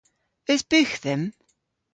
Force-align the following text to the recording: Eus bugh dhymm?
Eus 0.51 0.63
bugh 0.69 0.95
dhymm? 1.03 1.23